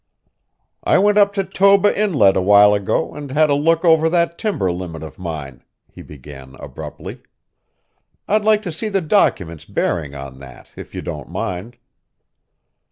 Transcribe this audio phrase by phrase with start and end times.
[0.83, 4.71] "I went up to Toba Inlet awhile ago and had a look over that timber
[4.71, 7.21] limit of mine," he began abruptly.
[8.27, 11.77] "I'd like to see the documents bearing on that, if you don't mind."